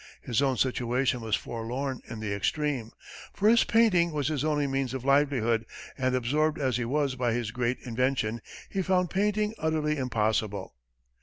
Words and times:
His 0.23 0.41
own 0.41 0.57
situation 0.57 1.21
was 1.21 1.35
forlorn 1.35 2.01
in 2.07 2.21
the 2.21 2.33
extreme; 2.33 2.89
for 3.35 3.47
his 3.47 3.63
painting 3.63 4.11
was 4.11 4.29
his 4.29 4.43
only 4.43 4.65
means 4.65 4.95
of 4.95 5.05
livelihood, 5.05 5.63
and, 5.95 6.15
absorbed 6.15 6.57
as 6.57 6.77
he 6.77 6.85
was 6.85 7.13
by 7.13 7.33
his 7.33 7.51
great 7.51 7.77
invention, 7.81 8.41
he 8.67 8.81
found 8.81 9.11
painting 9.11 9.53
utterly 9.59 9.97
impossible. 9.97 10.73